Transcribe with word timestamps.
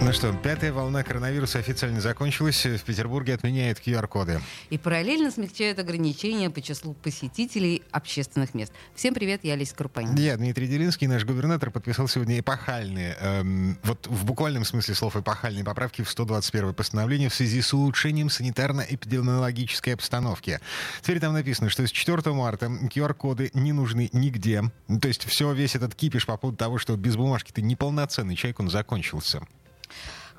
Ну 0.00 0.12
что, 0.12 0.32
пятая 0.32 0.72
волна 0.72 1.02
коронавируса 1.02 1.58
официально 1.58 2.00
закончилась. 2.00 2.64
В 2.64 2.82
Петербурге 2.84 3.34
отменяют 3.34 3.80
QR-коды. 3.84 4.40
И 4.70 4.78
параллельно 4.78 5.32
смягчают 5.32 5.80
ограничения 5.80 6.50
по 6.50 6.62
числу 6.62 6.94
посетителей 6.94 7.82
общественных 7.90 8.54
мест. 8.54 8.72
Всем 8.94 9.12
привет, 9.12 9.40
я 9.42 9.54
Олеся 9.54 9.74
Крупанин. 9.74 10.14
Я 10.14 10.36
Дмитрий 10.36 10.68
Делинский, 10.68 11.08
наш 11.08 11.24
губернатор, 11.24 11.72
подписал 11.72 12.06
сегодня 12.06 12.38
эпохальные, 12.38 13.16
эм, 13.20 13.78
вот 13.82 14.06
в 14.06 14.24
буквальном 14.24 14.64
смысле 14.64 14.94
слов 14.94 15.16
эпохальные 15.16 15.64
поправки 15.64 16.02
в 16.02 16.08
121 16.08 16.74
постановление 16.74 17.28
в 17.28 17.34
связи 17.34 17.60
с 17.60 17.74
улучшением 17.74 18.28
санитарно-эпидемиологической 18.28 19.94
обстановки. 19.94 20.60
Теперь 21.02 21.18
там 21.18 21.32
написано, 21.32 21.70
что 21.70 21.84
с 21.84 21.90
4 21.90 22.32
марта 22.32 22.66
QR-коды 22.66 23.50
не 23.52 23.72
нужны 23.72 24.10
нигде. 24.12 24.62
То 25.02 25.08
есть 25.08 25.24
все, 25.24 25.52
весь 25.52 25.74
этот 25.74 25.96
кипиш 25.96 26.24
по 26.24 26.36
поводу 26.36 26.56
того, 26.56 26.78
что 26.78 26.96
без 26.96 27.16
бумажки 27.16 27.50
ты 27.50 27.62
неполноценный 27.62 28.36
человек, 28.36 28.60
он 28.60 28.70
закончился. 28.70 29.42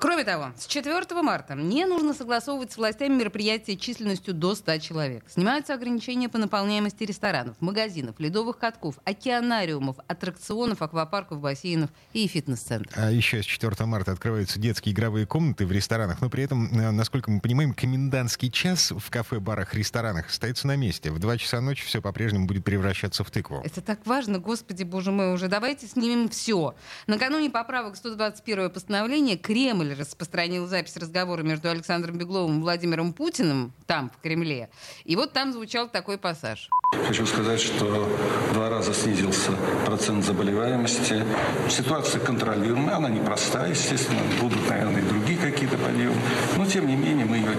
Кроме 0.00 0.24
того, 0.24 0.52
с 0.56 0.66
4 0.66 1.22
марта 1.22 1.54
не 1.54 1.84
нужно 1.84 2.14
согласовывать 2.14 2.72
с 2.72 2.78
властями 2.78 3.16
мероприятия 3.16 3.76
численностью 3.76 4.32
до 4.32 4.54
100 4.54 4.78
человек. 4.78 5.24
Снимаются 5.28 5.74
ограничения 5.74 6.30
по 6.30 6.38
наполняемости 6.38 7.04
ресторанов, 7.04 7.56
магазинов, 7.60 8.18
ледовых 8.18 8.56
катков, 8.56 8.98
океанариумов, 9.04 9.96
аттракционов, 10.06 10.80
аквапарков, 10.80 11.40
бассейнов 11.40 11.90
и 12.14 12.26
фитнес-центров. 12.26 12.94
А 12.96 13.10
еще 13.10 13.42
с 13.42 13.44
4 13.44 13.84
марта 13.84 14.12
открываются 14.12 14.58
детские 14.58 14.94
игровые 14.94 15.26
комнаты 15.26 15.66
в 15.66 15.72
ресторанах, 15.72 16.22
но 16.22 16.30
при 16.30 16.44
этом, 16.44 16.72
э, 16.72 16.90
насколько 16.92 17.30
мы 17.30 17.42
понимаем, 17.42 17.74
комендантский 17.74 18.50
час 18.50 18.92
в 18.92 19.10
кафе, 19.10 19.38
барах, 19.38 19.74
ресторанах 19.74 20.28
остается 20.28 20.66
на 20.66 20.76
месте. 20.76 21.10
В 21.10 21.18
2 21.18 21.36
часа 21.36 21.60
ночи 21.60 21.84
все 21.84 22.00
по-прежнему 22.00 22.46
будет 22.46 22.64
превращаться 22.64 23.22
в 23.22 23.30
тыкву. 23.30 23.60
Это 23.66 23.82
так 23.82 24.06
важно, 24.06 24.38
господи, 24.38 24.82
боже 24.82 25.10
мой, 25.10 25.34
уже 25.34 25.48
давайте 25.48 25.86
снимем 25.86 26.30
все. 26.30 26.74
Накануне 27.06 27.50
поправок 27.50 27.96
121 27.96 28.70
постановления 28.70 29.36
Кремль 29.36 29.89
Кремль 29.90 30.00
распространил 30.00 30.66
запись 30.66 30.96
разговора 30.96 31.42
между 31.42 31.68
Александром 31.68 32.16
Бегловым 32.16 32.58
и 32.58 32.62
Владимиром 32.62 33.12
Путиным 33.12 33.72
там, 33.86 34.10
в 34.10 34.22
Кремле. 34.22 34.70
И 35.04 35.16
вот 35.16 35.32
там 35.32 35.52
звучал 35.52 35.88
такой 35.88 36.18
пассаж. 36.18 36.68
Хочу 37.06 37.26
сказать, 37.26 37.60
что 37.60 37.84
в 37.84 38.54
два 38.54 38.68
раза 38.68 38.92
снизился 38.92 39.52
процент 39.86 40.24
заболеваемости. 40.24 41.24
Ситуация 41.68 42.20
контролируемая, 42.20 42.96
она 42.96 43.08
непростая, 43.08 43.70
естественно. 43.70 44.20
Будут, 44.40 44.68
наверное, 44.68 45.02
и 45.02 45.04
другие 45.04 45.38
какие-то 45.38 45.76
подъемы. 45.76 46.14
Но, 46.56 46.66
тем 46.66 46.86
не 46.86 46.96
менее, 46.96 47.26
мы 47.26 47.36
ее 47.36 47.50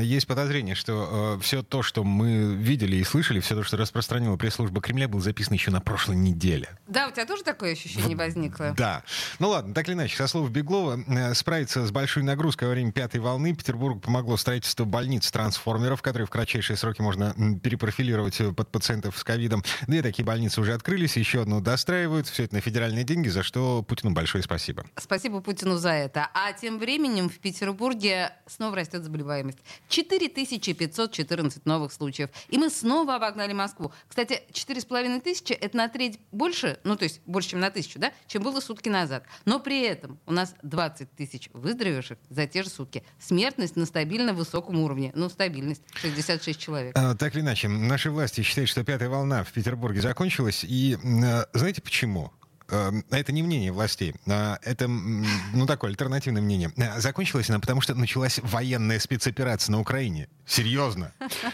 есть 0.00 0.26
подозрение, 0.26 0.74
что 0.74 1.36
э, 1.38 1.42
все 1.42 1.62
то, 1.62 1.82
что 1.82 2.04
мы 2.04 2.54
видели 2.54 2.96
и 2.96 3.04
слышали, 3.04 3.40
все 3.40 3.54
то, 3.54 3.62
что 3.62 3.76
распространила 3.76 4.36
пресс-служба 4.36 4.80
Кремля, 4.80 5.08
было 5.08 5.20
записано 5.20 5.54
еще 5.54 5.70
на 5.70 5.80
прошлой 5.80 6.16
неделе. 6.16 6.68
Да, 6.86 7.08
у 7.08 7.10
тебя 7.10 7.26
тоже 7.26 7.42
такое 7.42 7.72
ощущение 7.72 8.16
возникло? 8.16 8.74
Да. 8.76 9.02
Ну 9.38 9.48
ладно, 9.48 9.74
так 9.74 9.88
или 9.88 9.94
иначе, 9.94 10.16
со 10.16 10.26
слов 10.26 10.50
Беглова, 10.50 11.00
э, 11.06 11.34
справиться 11.34 11.86
с 11.86 11.90
большой 11.90 12.22
нагрузкой 12.22 12.68
во 12.68 12.74
время 12.74 12.92
пятой 12.92 13.20
волны 13.20 13.54
Петербургу 13.54 14.00
помогло 14.00 14.36
строительство 14.36 14.84
больниц-трансформеров, 14.84 16.02
которые 16.02 16.26
в 16.26 16.30
кратчайшие 16.30 16.76
сроки 16.76 17.00
можно 17.00 17.34
перепрофилировать 17.62 18.40
э, 18.40 18.52
под 18.52 18.70
пациентов 18.70 19.18
с 19.18 19.24
ковидом. 19.24 19.64
Две 19.86 20.02
такие 20.02 20.24
больницы 20.24 20.60
уже 20.60 20.74
открылись, 20.74 21.16
еще 21.16 21.42
одну 21.42 21.60
достраивают. 21.60 22.28
Все 22.28 22.44
это 22.44 22.54
на 22.54 22.60
федеральные 22.60 23.04
деньги, 23.04 23.28
за 23.28 23.42
что 23.42 23.82
Путину 23.82 24.12
большое 24.12 24.42
спасибо. 24.42 24.84
Спасибо 24.96 25.40
Путину 25.40 25.76
за 25.76 25.90
это. 25.90 26.28
А 26.34 26.52
тем 26.52 26.78
временем 26.78 27.28
в 27.28 27.38
Петербурге 27.38 28.32
снова 28.46 28.76
растет 28.76 29.04
заболеваемость. 29.04 29.58
4514 29.88 31.66
новых 31.66 31.92
случаев. 31.92 32.30
И 32.48 32.58
мы 32.58 32.70
снова 32.70 33.16
обогнали 33.16 33.52
Москву. 33.52 33.92
Кстати, 34.08 34.42
4,5 34.52 35.20
тысячи— 35.20 35.52
это 35.54 35.76
на 35.76 35.88
треть 35.88 36.18
больше, 36.32 36.78
ну, 36.84 36.96
то 36.96 37.04
есть 37.04 37.20
больше, 37.26 37.50
чем 37.50 37.60
на 37.60 37.70
тысячу, 37.70 37.98
да, 37.98 38.12
чем 38.26 38.42
было 38.42 38.60
сутки 38.60 38.88
назад. 38.88 39.24
Но 39.44 39.60
при 39.60 39.82
этом 39.82 40.18
у 40.26 40.32
нас 40.32 40.54
20 40.62 41.10
тысяч 41.12 41.48
выздоровевших 41.52 42.18
за 42.28 42.46
те 42.46 42.62
же 42.62 42.70
сутки. 42.70 43.02
Смертность 43.18 43.76
на 43.76 43.86
стабильно 43.86 44.32
высоком 44.32 44.80
уровне. 44.80 45.12
Ну, 45.14 45.28
стабильность. 45.28 45.82
66 45.94 46.58
человек. 46.58 46.92
А, 46.96 47.14
так 47.14 47.34
или 47.34 47.42
иначе, 47.42 47.68
наши 47.68 48.10
власти 48.10 48.42
считают, 48.42 48.70
что 48.70 48.84
пятая 48.84 49.08
волна 49.08 49.44
в 49.44 49.52
Петербурге 49.52 50.00
закончилась. 50.00 50.64
И 50.64 50.96
а, 51.04 51.46
знаете 51.52 51.82
почему? 51.82 52.32
Эм, 52.68 53.04
это 53.10 53.32
не 53.32 53.42
мнение 53.42 53.70
властей, 53.70 54.14
а 54.28 54.58
это, 54.62 54.88
ну, 54.88 55.66
такое 55.66 55.90
альтернативное 55.90 56.42
мнение. 56.42 56.70
Э, 56.76 56.98
закончилась 56.98 57.48
она 57.48 57.60
потому, 57.60 57.80
что 57.80 57.94
началась 57.94 58.40
военная 58.42 58.98
спецоперация 58.98 59.72
на 59.72 59.80
Украине. 59.80 60.28
Серьезно. 60.46 61.12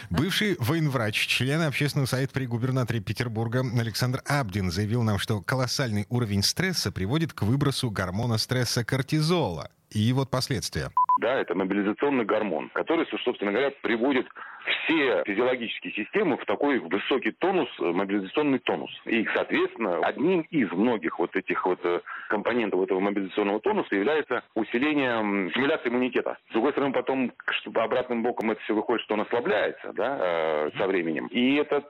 Бывший 0.09 0.55
военврач, 0.59 1.27
член 1.27 1.61
общественного 1.61 2.07
совета 2.07 2.33
при 2.33 2.45
губернаторе 2.45 2.99
Петербурга 2.99 3.59
Александр 3.59 4.21
Абдин 4.25 4.71
заявил 4.71 5.03
нам, 5.03 5.19
что 5.19 5.41
колоссальный 5.41 6.07
уровень 6.09 6.41
стресса 6.41 6.91
приводит 6.91 7.33
к 7.33 7.43
выбросу 7.43 7.91
гормона 7.91 8.37
стресса 8.37 8.83
кортизола. 8.83 9.69
И 9.91 10.11
вот 10.13 10.31
последствия. 10.31 10.89
Да, 11.21 11.35
это 11.35 11.53
мобилизационный 11.53 12.25
гормон, 12.25 12.69
который, 12.73 13.05
собственно 13.23 13.51
говоря, 13.51 13.71
приводит 13.83 14.25
все 14.65 15.23
физиологические 15.25 15.93
системы 15.93 16.37
в 16.37 16.45
такой 16.45 16.79
высокий 16.79 17.31
тонус, 17.31 17.69
э, 17.79 17.83
мобилизационный 17.83 18.59
тонус. 18.59 18.91
И, 19.05 19.25
соответственно, 19.33 19.99
одним 19.99 20.41
из 20.51 20.71
многих 20.71 21.19
вот 21.19 21.35
этих 21.35 21.65
вот 21.65 21.79
э, 21.83 22.01
компонентов 22.29 22.81
этого 22.81 22.99
мобилизационного 22.99 23.59
тонуса 23.59 23.95
является 23.95 24.43
усиление 24.55 25.49
стимуляции 25.51 25.89
иммунитета. 25.89 26.37
С 26.49 26.53
другой 26.53 26.71
стороны, 26.71 26.93
потом 26.93 27.31
обратным 27.75 28.23
боком 28.23 28.51
это 28.51 28.61
все 28.61 28.73
выходит, 28.73 29.03
что 29.03 29.15
он 29.15 29.21
ослабляется 29.21 29.91
да, 29.93 30.17
э, 30.19 30.71
со 30.77 30.87
временем. 30.87 31.27
И 31.27 31.55
этот 31.55 31.83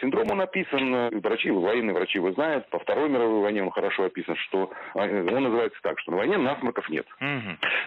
синдром, 0.00 0.30
он 0.30 0.40
описан, 0.40 1.20
врачи, 1.20 1.50
военные 1.50 1.94
врачи 1.94 2.18
его 2.18 2.32
знают, 2.32 2.68
по 2.70 2.78
Второй 2.78 3.08
мировой 3.08 3.42
войне 3.42 3.62
он 3.62 3.70
хорошо 3.70 4.04
описан, 4.04 4.36
что 4.36 4.70
он 4.94 5.24
называется 5.24 5.78
так, 5.82 5.98
что 6.00 6.12
на 6.12 6.18
войне 6.18 6.38
насморков 6.38 6.88
нет. 6.88 7.06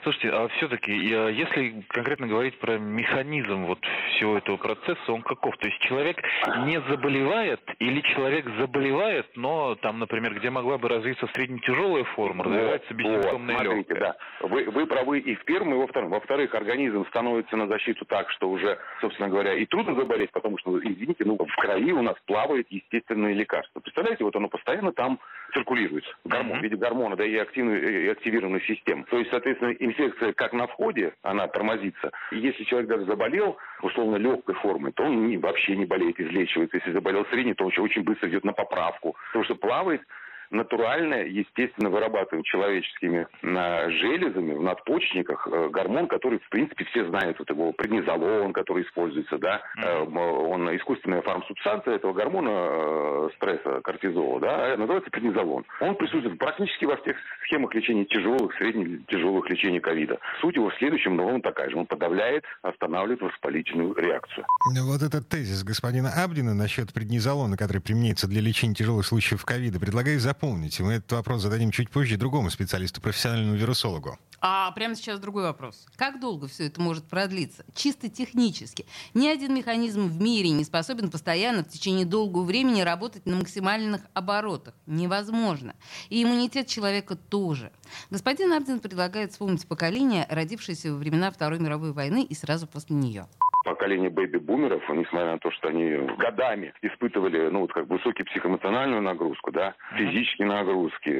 Слушайте, 0.04 0.30
а 0.32 0.48
все-таки, 0.58 0.92
если 0.92 1.84
конкретно 1.90 2.28
говорить 2.28 2.58
про 2.60 2.78
механизм 2.78 3.66
вот 3.66 3.80
всего 4.16 4.38
этого 4.38 4.58
процесса, 4.58 5.12
он 5.12 5.22
каков? 5.22 5.58
То 5.58 5.68
есть 5.68 5.80
человек 5.82 6.18
не 6.66 6.80
заболевает 6.90 7.62
или 7.80 8.02
человек 8.02 8.46
заболевает, 8.58 9.28
но 9.36 9.76
там, 9.76 10.00
например, 10.00 10.36
где 10.36 10.50
могла 10.50 10.78
бы 10.78 10.90
развиться 10.90 11.28
средне-тяжелая 11.34 12.04
форма, 12.16 12.44
развивается 12.44 12.94
бессимптомная 12.94 13.56
вот, 13.56 13.64
смотрите, 13.64 13.94
легкая. 13.94 14.00
Да. 14.00 14.48
Вы, 14.48 14.66
вы 14.70 14.86
правы 14.86 15.20
и 15.20 15.36
в 15.36 15.44
первом, 15.46 15.74
и 15.74 15.78
во 15.78 15.88
втором. 15.88 16.10
Во-вторых, 16.10 16.54
организм 16.56 17.06
становится 17.08 17.56
на 17.56 17.68
защиту 17.68 18.06
так, 18.06 18.30
что 18.32 18.50
уже, 18.50 18.78
собственно 19.02 19.30
говоря, 19.30 19.54
и 19.54 19.66
трудно 19.66 19.96
заболеть, 19.96 20.32
потому 20.32 20.58
что, 20.58 20.78
извините, 20.80 21.24
ну, 21.26 21.38
в 21.38 21.56
крови 21.56 21.92
у 21.92 22.02
нас 22.02 22.16
плавает 22.26 22.68
естественное 22.70 23.34
лекарство. 23.34 23.80
Представляете, 23.80 24.24
вот 24.24 24.36
оно 24.36 24.50
постоянно 24.50 24.92
там 24.92 25.20
циркулирует. 25.58 26.04
Гормон, 26.24 26.58
mm-hmm. 26.58 26.60
в 26.60 26.64
виде 26.64 26.76
гормона, 26.76 27.16
да, 27.16 27.26
и, 27.26 27.36
активной, 27.36 28.06
и 28.06 28.08
активированной 28.10 28.62
системы. 28.62 29.06
То 29.10 29.18
есть, 29.18 29.32
соответственно, 29.32 29.72
инфекция 29.72 30.34
как 30.34 30.54
на 30.54 30.68
входе, 30.68 31.14
она 31.24 31.48
тормозится. 31.48 32.12
И 32.32 32.38
если 32.38 32.64
человек 32.66 32.90
даже 32.90 33.06
заболел, 33.06 33.58
условно 33.82 34.18
легкой 34.18 34.56
формы, 34.56 34.92
то 34.92 35.04
он 35.04 35.28
не, 35.28 35.38
вообще 35.38 35.76
не 35.76 35.86
болеет, 35.86 36.20
излечивается. 36.20 36.78
Если 36.78 36.92
заболел 36.92 37.26
средний, 37.32 37.56
то 37.56 37.66
он 37.66 37.72
очень 37.78 38.04
быстро 38.04 38.30
идет 38.30 38.44
на 38.44 38.54
поправку. 38.54 39.16
Потому 39.28 39.46
что 39.46 39.56
плавает 39.56 40.02
натурально, 40.50 41.24
естественно, 41.26 41.90
вырабатываем 41.90 42.44
человеческими 42.44 43.28
э, 43.42 43.90
железами 43.92 44.54
в 44.54 44.62
надпочечниках 44.62 45.48
э, 45.52 45.70
гормон, 45.70 46.08
который, 46.08 46.40
в 46.40 46.50
принципе, 46.50 46.86
все 46.86 47.06
знают, 47.08 47.40
вот 47.40 47.50
его 47.50 47.72
преднизолон, 47.74 48.54
который 48.54 48.84
используется, 48.84 49.38
да, 49.38 49.62
mm-hmm. 49.78 50.18
он 50.18 50.76
искусственная 50.76 51.22
фармсубстанция 51.22 51.96
этого 51.96 52.14
гормона 52.14 53.30
стресса, 53.36 53.82
кортизола, 53.84 54.40
да, 54.40 54.78
называется 54.78 55.10
преднизолон. 55.12 55.66
Он 55.82 55.96
присутствует 55.96 56.38
практически 56.40 56.86
во 56.86 56.98
всех 56.98 57.18
схемах 57.46 57.74
лечения 57.76 58.06
тяжелых, 58.06 58.56
средних, 58.58 59.06
тяжелых 59.08 59.50
лечений 59.50 59.80
ковида. 59.80 60.20
Суть 60.42 60.56
его 60.56 60.70
в 60.70 60.76
следующем, 60.76 61.16
но 61.16 61.28
он 61.28 61.42
такая 61.42 61.70
же. 61.70 61.78
Он 61.78 61.86
подавляет, 61.86 62.44
останавливает 62.62 63.22
воспалительную 63.22 63.94
реакцию. 63.96 64.46
Вот 64.84 65.02
этот 65.02 65.28
тезис 65.30 65.64
господина 65.64 66.10
Абдина 66.24 66.54
насчет 66.54 66.94
преднизолона, 66.94 67.58
который 67.58 67.82
применяется 67.82 68.28
для 68.28 68.42
лечения 68.42 68.74
тяжелых 68.74 69.06
случаев 69.06 69.44
ковида, 69.46 69.80
предлагаю 69.80 70.20
запомнить 70.20 70.37
запомните. 70.38 70.84
Мы 70.84 70.94
этот 70.94 71.12
вопрос 71.14 71.42
зададим 71.42 71.72
чуть 71.72 71.90
позже 71.90 72.16
другому 72.18 72.52
специалисту, 72.52 73.02
профессиональному 73.02 73.56
вирусологу. 73.56 74.20
А 74.40 74.72
прямо 74.72 74.96
сейчас 74.96 75.20
другой 75.20 75.44
вопрос. 75.44 75.88
Как 75.96 76.20
долго 76.20 76.48
все 76.48 76.68
это 76.68 76.80
может 76.80 77.06
продлиться? 77.06 77.66
Чисто 77.74 78.08
технически. 78.08 78.86
Ни 79.16 79.28
один 79.28 79.56
механизм 79.56 80.08
в 80.08 80.22
мире 80.22 80.52
не 80.52 80.64
способен 80.64 81.10
постоянно 81.10 81.64
в 81.64 81.70
течение 81.70 82.06
долгого 82.06 82.44
времени 82.44 82.82
работать 82.82 83.26
на 83.26 83.36
максимальных 83.36 84.02
оборотах. 84.14 84.76
Невозможно. 84.86 85.74
И 86.10 86.22
иммунитет 86.22 86.68
человека 86.68 87.16
тоже. 87.16 87.72
Господин 88.12 88.54
Абдин 88.54 88.80
предлагает 88.80 89.32
вспомнить 89.32 89.66
поколение, 89.68 90.28
родившееся 90.30 90.92
во 90.92 91.00
времена 91.00 91.32
Второй 91.32 91.58
мировой 91.58 91.92
войны 91.94 92.24
и 92.24 92.36
сразу 92.36 92.68
после 92.68 92.96
нее. 92.96 93.28
Поколение 93.68 94.10
бэби-бумеров, 94.10 94.82
несмотря 94.90 95.32
на 95.32 95.40
то, 95.40 95.52
что 95.52 95.68
они 95.68 95.98
годами 96.18 96.74
испытывали, 96.82 97.50
ну, 97.50 97.62
вот 97.62 97.74
как 97.74 97.88
бы 97.88 97.98
высокую 97.98 98.26
психоэмоциональную 98.26 99.02
нагрузку, 99.02 99.52
да, 99.52 99.76
физические 99.96 100.48
нагрузки, 100.48 101.12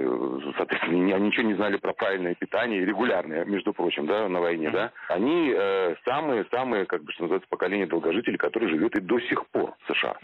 соответственно, 0.58 1.16
они 1.16 1.28
ничего 1.28 1.44
не 1.44 1.56
знали 1.56 1.78
про 1.78 1.94
правильное 1.94 2.36
питание, 2.36 2.86
регулярное, 2.86 3.46
между 3.46 3.74
прочим, 3.74 4.08
да, 4.08 4.30
на 4.30 4.40
войне, 4.40 4.70
да, 4.70 4.92
они 5.10 5.54
самые-самые, 6.06 6.84
э, 6.84 6.86
как 6.86 7.04
бы, 7.04 7.12
что 7.12 7.24
называется, 7.24 7.50
поколение 7.50 7.88
долгожителей, 7.88 8.38
которые 8.38 8.70
живет 8.70 8.96
и 8.96 9.02
до 9.02 9.20
сих 9.20 9.46
пор 9.48 9.74
в 9.80 9.94
США. 9.94 10.16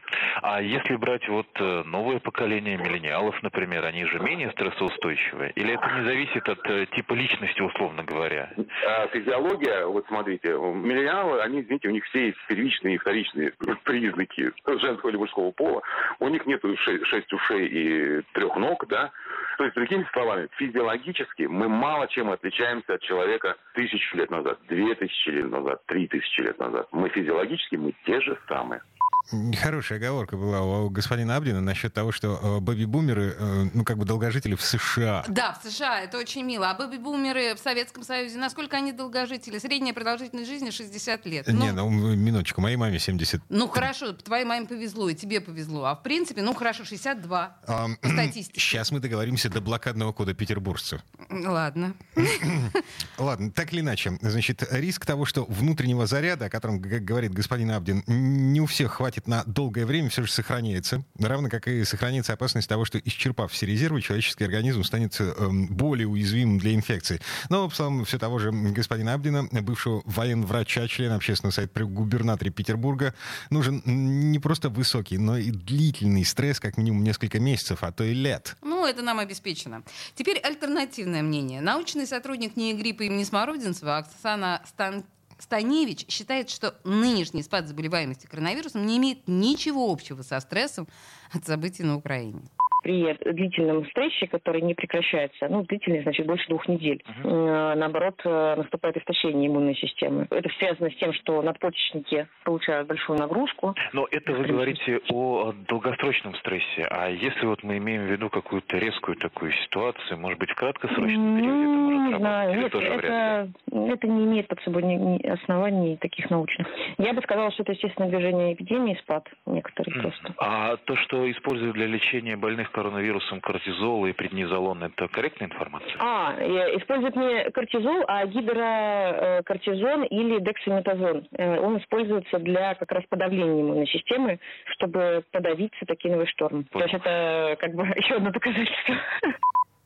А 0.41 0.61
если 0.61 0.95
брать 0.95 1.27
вот 1.27 1.47
э, 1.59 1.83
новое 1.85 2.19
поколение 2.19 2.77
миллениалов, 2.77 3.41
например, 3.43 3.85
они 3.85 4.05
же 4.05 4.19
менее 4.19 4.51
стрессоустойчивые? 4.51 5.51
Или 5.55 5.73
это 5.73 5.99
не 5.99 6.05
зависит 6.05 6.47
от 6.47 6.65
э, 6.69 6.85
типа 6.87 7.13
личности, 7.13 7.61
условно 7.61 8.03
говоря? 8.03 8.51
А, 8.87 9.07
физиология, 9.07 9.85
вот 9.85 10.05
смотрите, 10.07 10.49
миллениалы, 10.49 11.41
они, 11.41 11.61
извините, 11.61 11.89
у 11.89 11.91
них 11.91 12.05
все 12.13 12.35
первичные 12.47 12.95
и 12.95 12.97
вторичные 12.99 13.53
признаки 13.83 14.51
женского 14.65 15.09
или 15.09 15.17
мужского 15.17 15.51
пола. 15.51 15.81
У 16.19 16.29
них 16.29 16.45
нет 16.45 16.61
шесть 17.05 17.33
ушей 17.33 17.67
и 17.67 18.21
трех 18.33 18.55
ног, 18.55 18.85
да. 18.87 19.11
То 19.57 19.65
есть, 19.65 19.75
другими 19.75 20.07
словами, 20.13 20.47
физиологически 20.57 21.43
мы 21.43 21.67
мало 21.67 22.07
чем 22.07 22.29
отличаемся 22.29 22.95
от 22.95 23.01
человека 23.01 23.55
тысячу 23.73 24.17
лет 24.17 24.29
назад, 24.29 24.59
две 24.67 24.95
тысячи 24.95 25.29
лет 25.29 25.49
назад, 25.49 25.81
три 25.87 26.07
тысячи 26.07 26.41
лет 26.41 26.59
назад. 26.59 26.87
Мы 26.91 27.09
физиологически, 27.09 27.75
мы 27.75 27.93
те 28.05 28.19
же 28.21 28.37
самые. 28.47 28.81
Хорошая 29.31 29.99
оговорка 29.99 30.35
была 30.35 30.61
у 30.61 30.89
господина 30.89 31.37
Абдина 31.37 31.61
насчет 31.61 31.93
того, 31.93 32.11
что 32.11 32.39
э, 32.41 32.59
бэби-бумеры, 32.59 33.35
э, 33.37 33.69
ну, 33.73 33.85
как 33.85 33.97
бы 33.97 34.05
долгожители 34.05 34.55
в 34.55 34.61
США. 34.61 35.23
Да, 35.29 35.57
в 35.59 35.67
США, 35.67 36.01
это 36.01 36.17
очень 36.17 36.43
мило. 36.43 36.69
А 36.69 36.75
бэби-бумеры 36.75 37.55
в 37.55 37.59
Советском 37.59 38.03
Союзе, 38.03 38.37
насколько 38.37 38.75
они 38.77 38.91
долгожители? 38.91 39.59
Средняя 39.59 39.93
продолжительность 39.93 40.49
жизни 40.49 40.71
60 40.71 41.25
лет. 41.25 41.47
Не, 41.47 41.71
ну, 41.71 41.89
ну 41.89 42.15
минуточку, 42.15 42.59
моей 42.59 42.75
маме 42.75 42.99
70. 42.99 43.41
Ну, 43.47 43.67
хорошо, 43.69 44.11
твоей 44.11 44.43
маме 44.43 44.67
повезло, 44.67 45.09
и 45.09 45.15
тебе 45.15 45.39
повезло. 45.39 45.85
А 45.85 45.95
в 45.95 46.03
принципе, 46.03 46.41
ну, 46.41 46.53
хорошо, 46.53 46.83
62 46.83 47.57
а, 47.65 47.87
статистика. 48.03 48.59
Сейчас 48.59 48.91
мы 48.91 48.99
договоримся 48.99 49.49
до 49.49 49.61
блокадного 49.61 50.11
кода 50.11 50.33
петербуржцев. 50.33 51.01
Ладно. 51.29 51.93
Ладно, 53.17 53.51
так 53.51 53.71
или 53.71 53.79
иначе. 53.79 54.17
Значит, 54.21 54.67
риск 54.69 55.05
того, 55.05 55.23
что 55.25 55.45
внутреннего 55.45 56.07
заряда, 56.07 56.45
о 56.45 56.49
котором 56.49 56.81
говорит 56.81 57.33
господин 57.33 57.71
Абдин, 57.71 58.03
не 58.07 58.59
у 58.59 58.65
всех 58.65 58.93
хватит 58.93 59.12
хватит 59.13 59.27
на 59.27 59.43
долгое 59.45 59.85
время, 59.85 60.09
все 60.09 60.23
же 60.23 60.31
сохраняется. 60.31 61.03
Равно 61.19 61.49
как 61.49 61.67
и 61.67 61.83
сохраняется 61.83 62.33
опасность 62.33 62.67
того, 62.67 62.85
что, 62.85 62.97
исчерпав 62.97 63.51
все 63.51 63.65
резервы, 63.65 64.01
человеческий 64.01 64.43
организм 64.43 64.83
станет 64.83 65.15
э, 65.19 65.33
более 65.69 66.07
уязвимым 66.07 66.57
для 66.57 66.73
инфекции. 66.73 67.21
Но, 67.49 67.69
по 67.69 67.75
словам 67.75 68.05
все 68.05 68.17
того 68.17 68.39
же 68.39 68.51
господина 68.51 69.13
Абдина, 69.13 69.47
бывшего 69.61 70.01
военврача, 70.05 70.87
члена 70.87 71.15
общественного 71.15 71.53
совета 71.53 71.73
при 71.73 71.83
губернаторе 71.83 72.51
Петербурга, 72.51 73.13
нужен 73.51 73.83
не 73.85 74.39
просто 74.39 74.69
высокий, 74.69 75.17
но 75.17 75.37
и 75.37 75.51
длительный 75.51 76.25
стресс, 76.25 76.59
как 76.59 76.77
минимум 76.77 77.03
несколько 77.03 77.39
месяцев, 77.39 77.83
а 77.83 77.91
то 77.91 78.03
и 78.03 78.13
лет. 78.13 78.55
Ну, 78.63 78.85
это 78.85 79.03
нам 79.03 79.19
обеспечено. 79.19 79.83
Теперь 80.15 80.39
альтернативное 80.39 81.21
мнение. 81.21 81.61
Научный 81.61 82.07
сотрудник 82.07 82.55
НИИ 82.55 82.73
гриппа 82.73 83.03
имени 83.03 83.23
Смородинцева 83.23 83.97
Оксана 83.97 84.61
Стан 84.67 85.03
Станевич 85.43 86.05
считает, 86.07 86.49
что 86.49 86.73
нынешний 86.85 87.43
спад 87.43 87.67
заболеваемости 87.67 88.27
коронавирусом 88.27 88.85
не 88.85 88.97
имеет 88.97 89.27
ничего 89.27 89.91
общего 89.91 90.21
со 90.21 90.39
стрессом 90.39 90.87
от 91.33 91.45
событий 91.45 91.83
на 91.83 91.97
Украине 91.97 92.41
при 92.83 93.13
длительном 93.31 93.85
стрессе, 93.87 94.27
который 94.27 94.61
не 94.61 94.75
прекращается, 94.75 95.47
ну, 95.47 95.63
длительный, 95.63 96.03
значит, 96.03 96.27
больше 96.27 96.47
двух 96.49 96.67
недель, 96.67 97.01
uh-huh. 97.23 97.75
наоборот, 97.75 98.19
э, 98.25 98.55
наступает 98.57 98.97
истощение 98.97 99.47
иммунной 99.47 99.75
системы. 99.75 100.27
Это 100.29 100.49
связано 100.59 100.91
с 100.91 100.95
тем, 100.95 101.13
что 101.13 101.41
надпочечники 101.41 102.27
получают 102.43 102.87
большую 102.87 103.19
нагрузку. 103.19 103.73
Но 103.93 104.05
это 104.11 104.33
вы 104.33 104.43
говорите 104.43 104.99
о 105.09 105.53
долгосрочном 105.67 106.35
стрессе. 106.35 106.85
А 106.89 107.09
если 107.09 107.45
вот 107.45 107.63
мы 107.63 107.77
имеем 107.77 108.03
в 108.03 108.11
виду 108.11 108.29
какую-то 108.29 108.77
резкую 108.77 109.15
такую 109.15 109.53
ситуацию, 109.53 110.19
может 110.19 110.39
быть, 110.39 110.51
в 110.51 110.55
краткосрочном 110.55 111.37
периоде 111.37 111.61
это 111.63 111.77
может 111.77 111.92
не 112.07 112.17
знаю. 112.17 112.59
Нет, 112.59 112.75
это, 112.75 113.49
это 113.71 114.07
не 114.07 114.25
имеет 114.25 114.47
под 114.47 114.61
собой 114.61 114.83
ни, 114.83 114.95
ни 114.95 115.27
оснований 115.27 115.97
таких 115.97 116.29
научных. 116.29 116.67
Я 116.97 117.13
бы 117.13 117.21
сказала, 117.21 117.51
что 117.51 117.63
это 117.63 117.73
естественное 117.73 118.09
движение 118.09 118.53
эпидемии, 118.53 118.97
спад 119.01 119.27
некоторые 119.45 119.95
mm. 119.97 120.01
просто. 120.01 120.33
А 120.37 120.77
то, 120.77 120.95
что 120.97 121.29
используют 121.31 121.73
для 121.75 121.87
лечения 121.87 122.37
больных 122.37 122.71
коронавирусом 122.71 123.41
кортизол 123.41 124.05
и 124.05 124.13
преднизолон, 124.13 124.83
это 124.83 125.07
корректная 125.07 125.47
информация? 125.47 125.95
А, 125.99 126.35
используют 126.77 127.15
не 127.15 127.49
кортизол, 127.51 128.03
а 128.07 128.25
гидрокортизон 128.25 130.03
или 130.03 130.39
дексаметазон. 130.39 131.27
Э, 131.37 131.59
он 131.59 131.77
используется 131.77 132.39
для 132.39 132.75
как 132.75 132.91
раз 132.91 133.03
подавления 133.09 133.61
иммунной 133.61 133.87
системы, 133.87 134.39
чтобы 134.65 135.23
подавить 135.31 135.73
цитокиновый 135.79 136.27
шторм. 136.27 136.65
Понял. 136.65 136.87
То 136.87 136.91
есть 136.91 136.93
это 136.93 137.57
как 137.59 137.73
бы 137.73 137.83
еще 137.95 138.15
одно 138.15 138.31
доказательство. 138.31 138.95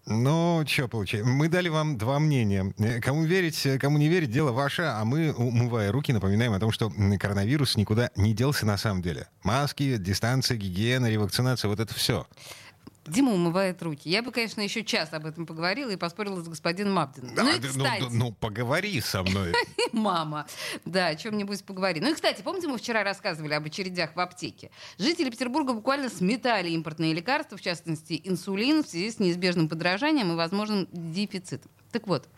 Ну, 0.09 0.63
что 0.65 0.87
получается? 0.87 1.29
Мы 1.29 1.49
дали 1.49 1.67
вам 1.67 1.97
два 1.97 2.17
мнения. 2.19 2.73
Э, 2.77 3.01
кому 3.01 3.25
верить, 3.25 3.65
э, 3.65 3.77
кому 3.77 3.97
не 3.97 4.07
верить, 4.07 4.31
дело 4.31 4.53
ваше, 4.53 4.83
а 4.83 5.03
мы, 5.03 5.33
умывая 5.33 5.91
руки, 5.91 6.13
напоминаем 6.13 6.53
о 6.53 6.59
том, 6.59 6.71
что 6.71 6.89
коронавирус 7.19 7.75
никуда 7.75 8.09
не 8.15 8.33
делся 8.33 8.65
на 8.65 8.77
самом 8.77 9.01
деле. 9.01 9.27
Маски, 9.43 9.97
дистанция, 9.97 10.55
гигиена, 10.55 11.09
ревакцинация, 11.09 11.67
вот 11.67 11.81
это 11.81 11.93
все. 11.93 12.25
Дима 13.07 13.33
умывает 13.33 13.81
руки. 13.81 14.09
Я 14.09 14.21
бы, 14.21 14.31
конечно, 14.31 14.61
еще 14.61 14.83
час 14.83 15.13
об 15.13 15.25
этом 15.25 15.45
поговорила 15.45 15.89
и 15.89 15.95
поспорила 15.95 16.41
с 16.41 16.47
господином 16.47 16.93
Мабдином. 16.93 17.33
Да, 17.35 17.43
ну, 17.43 17.55
и, 17.55 17.59
кстати... 17.59 18.01
ну, 18.01 18.09
ну, 18.11 18.31
поговори 18.33 18.99
со 19.01 19.23
мной. 19.23 19.53
Мама. 19.91 20.45
Да, 20.85 21.07
о 21.07 21.15
чем-нибудь 21.15 21.63
поговори. 21.63 22.01
Ну 22.01 22.11
и, 22.11 22.13
кстати, 22.13 22.41
помните, 22.41 22.67
мы 22.67 22.77
вчера 22.77 23.03
рассказывали 23.03 23.53
об 23.53 23.65
очередях 23.65 24.15
в 24.15 24.19
аптеке? 24.19 24.71
Жители 24.97 25.29
Петербурга 25.29 25.73
буквально 25.73 26.09
сметали 26.09 26.69
импортные 26.69 27.13
лекарства, 27.13 27.57
в 27.57 27.61
частности, 27.61 28.21
инсулин, 28.23 28.83
в 28.83 28.87
связи 28.87 29.11
с 29.11 29.19
неизбежным 29.19 29.69
подражанием 29.69 30.31
и 30.31 30.35
возможным 30.35 30.87
дефицитом. 30.91 31.71
Так 31.97 32.05
вот, 32.05 32.29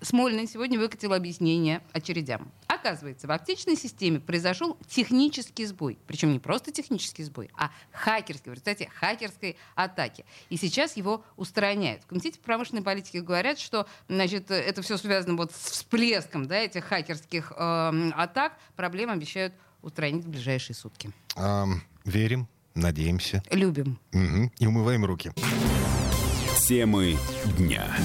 Смольный 0.00 0.46
сегодня 0.46 0.78
выкатил 0.78 1.12
объяснение 1.12 1.82
очередям. 1.92 2.52
Оказывается, 2.68 3.26
в 3.26 3.32
аптечной 3.32 3.74
системе 3.74 4.20
произошел 4.20 4.78
технический 4.86 5.66
сбой. 5.66 5.98
Причем 6.06 6.30
не 6.30 6.38
просто 6.38 6.70
технический 6.70 7.24
сбой, 7.24 7.50
а 7.58 7.72
хакерский, 7.90 8.52
в 8.52 8.54
результате 8.54 8.88
хакерской 8.94 9.56
атаки. 9.74 10.24
И 10.50 10.56
сейчас 10.56 10.96
его 10.96 11.24
устраняют. 11.36 12.04
В 12.04 12.06
Комитете 12.06 12.38
промышленной 12.38 12.82
политики 12.82 13.16
говорят, 13.16 13.58
что 13.58 13.88
значит, 14.08 14.52
это 14.52 14.82
все 14.82 14.96
связано 14.96 15.34
вот 15.36 15.50
с 15.50 15.72
всплеском 15.72 16.46
да, 16.46 16.58
этих 16.58 16.84
хакерских 16.84 17.52
э, 17.56 18.10
атак. 18.14 18.56
Проблемы 18.76 19.14
обещают 19.14 19.52
устранить 19.82 20.26
в 20.26 20.28
ближайшие 20.28 20.76
сутки. 20.76 21.10
Эм, 21.34 21.82
верим, 22.04 22.46
надеемся. 22.76 23.42
Любим. 23.50 23.98
Угу. 24.12 24.52
И 24.60 24.66
умываем 24.68 25.04
руки. 25.04 25.32
Темы 26.68 27.16
дня. 27.56 27.96